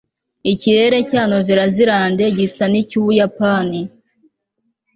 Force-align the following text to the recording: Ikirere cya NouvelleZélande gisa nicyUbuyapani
Ikirere 0.51 0.97
cya 1.09 1.21
NouvelleZélande 1.29 2.23
gisa 2.37 2.63
nicyUbuyapani 2.69 3.81